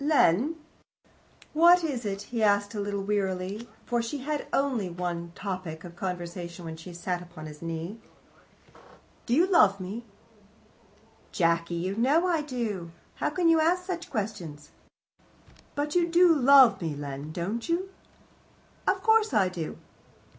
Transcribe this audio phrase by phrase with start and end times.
[0.03, 0.55] "Len"
[1.53, 5.95] "What is it?" he asked, a little wearily, for she only had one topic of
[5.95, 7.99] conversation when she sat upon his knee.
[9.27, 10.03] "You do love me?"
[11.31, 12.89] "Jacky, you know that I do.
[13.17, 14.71] How can you ask such questions!"
[15.75, 17.89] "But you do love me, Len, don't you?"
[18.87, 19.77] "Of course I do."